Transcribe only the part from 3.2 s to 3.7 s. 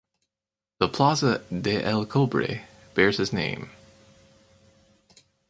name.